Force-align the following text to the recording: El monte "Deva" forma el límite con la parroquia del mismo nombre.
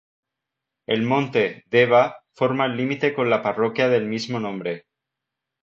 El 0.95 1.03
monte 1.03 1.43
"Deva" 1.69 2.15
forma 2.33 2.65
el 2.65 2.75
límite 2.75 3.13
con 3.13 3.29
la 3.29 3.43
parroquia 3.43 3.87
del 3.87 4.07
mismo 4.07 4.39
nombre. 4.39 4.87